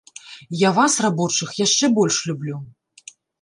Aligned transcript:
Я 0.61 0.69
вас, 0.77 0.93
рабочых, 1.05 1.51
яшчэ 1.65 1.91
больш 1.99 2.17
люблю. 2.31 2.57